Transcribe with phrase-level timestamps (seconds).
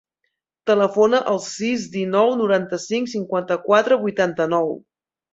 [0.69, 4.73] Telefona al sis, dinou, noranta-cinc, cinquanta-quatre, vuitanta-nou.